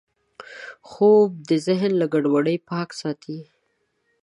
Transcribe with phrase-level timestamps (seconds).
[0.89, 3.39] خوب د ذهن له ګډوډۍ پاک ساتي